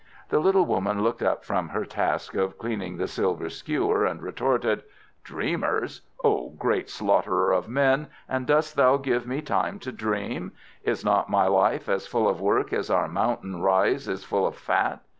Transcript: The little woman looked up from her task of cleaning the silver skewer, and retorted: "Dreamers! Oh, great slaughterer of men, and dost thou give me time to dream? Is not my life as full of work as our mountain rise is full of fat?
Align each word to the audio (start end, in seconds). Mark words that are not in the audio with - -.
The 0.29 0.39
little 0.39 0.65
woman 0.65 1.03
looked 1.03 1.21
up 1.21 1.45
from 1.45 1.69
her 1.69 1.85
task 1.85 2.33
of 2.33 2.57
cleaning 2.57 2.97
the 2.97 3.07
silver 3.07 3.51
skewer, 3.51 4.03
and 4.03 4.19
retorted: 4.19 4.81
"Dreamers! 5.23 6.01
Oh, 6.23 6.55
great 6.57 6.89
slaughterer 6.89 7.51
of 7.51 7.69
men, 7.69 8.07
and 8.27 8.47
dost 8.47 8.75
thou 8.75 8.97
give 8.97 9.27
me 9.27 9.43
time 9.43 9.77
to 9.81 9.91
dream? 9.91 10.53
Is 10.81 11.05
not 11.05 11.29
my 11.29 11.45
life 11.45 11.87
as 11.87 12.07
full 12.07 12.27
of 12.27 12.41
work 12.41 12.73
as 12.73 12.89
our 12.89 13.07
mountain 13.07 13.61
rise 13.61 14.07
is 14.07 14.23
full 14.23 14.47
of 14.47 14.55
fat? 14.55 15.01